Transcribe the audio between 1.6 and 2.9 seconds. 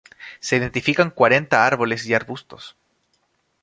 árboles y arbustos.